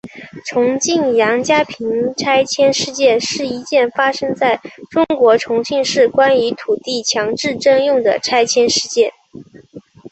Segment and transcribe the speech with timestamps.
[0.47, 9.11] 重庆杨家坪拆迁事件是一件发生在中国重庆市关于土地强制征用的拆迁事件。